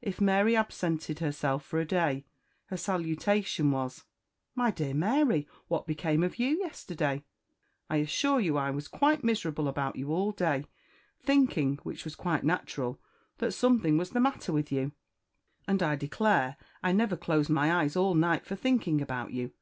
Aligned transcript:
If 0.00 0.20
Mary 0.20 0.56
absented 0.56 1.20
herself 1.20 1.64
for 1.64 1.78
a 1.78 1.84
day, 1.84 2.24
her 2.66 2.76
salutation 2.76 3.70
was, 3.70 4.02
"My 4.56 4.72
dear 4.72 4.92
Mary, 4.92 5.46
what 5.68 5.86
became 5.86 6.24
of 6.24 6.40
you 6.40 6.58
yesterday? 6.58 7.22
I 7.88 7.98
assure 7.98 8.40
you 8.40 8.56
I 8.56 8.72
was 8.72 8.88
quite 8.88 9.22
miserable 9.22 9.68
about 9.68 9.94
you 9.94 10.10
all 10.10 10.32
day, 10.32 10.64
thinking, 11.22 11.76
which 11.84 12.04
was 12.04 12.16
quite 12.16 12.42
natural, 12.42 13.00
that 13.38 13.52
something 13.52 13.96
was 13.96 14.10
the 14.10 14.18
matter 14.20 14.52
with 14.52 14.72
you; 14.72 14.90
and 15.68 15.80
I 15.80 15.94
declare 15.94 16.56
I 16.82 16.90
never 16.90 17.16
closed 17.16 17.48
my 17.50 17.72
eyes 17.72 17.94
all 17.94 18.16
night 18.16 18.44
for 18.44 18.56
thinking 18.56 19.00
about 19.00 19.30
you. 19.32 19.52